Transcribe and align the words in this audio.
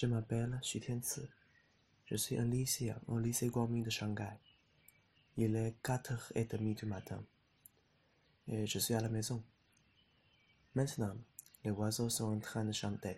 Je 0.00 0.06
m'appelle 0.06 0.60
Xu 0.62 0.78
Tianci. 0.78 1.22
Je 2.04 2.14
suis 2.14 2.38
un 2.38 2.44
lycéen 2.44 3.00
au 3.08 3.18
lycée 3.18 3.48
Guangming 3.48 3.82
de 3.82 3.90
Shanghai. 3.90 4.38
Il 5.36 5.56
est 5.56 5.74
quatre 5.82 6.12
heures 6.12 6.32
et 6.36 6.44
demie 6.44 6.76
du 6.76 6.86
matin. 6.86 7.20
Et 8.46 8.64
je 8.64 8.78
suis 8.78 8.94
à 8.94 9.00
la 9.00 9.08
maison. 9.08 9.42
Maintenant, 10.76 11.16
les 11.64 11.72
oiseaux 11.72 12.10
sont 12.10 12.32
en 12.32 12.38
train 12.38 12.64
de 12.64 12.70
chanter. 12.70 13.16